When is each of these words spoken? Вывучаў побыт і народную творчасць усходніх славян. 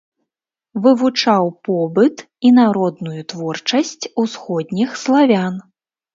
Вывучаў 0.85 1.45
побыт 1.67 2.17
і 2.49 2.53
народную 2.61 3.21
творчасць 3.35 4.09
усходніх 4.25 4.99
славян. 5.05 5.63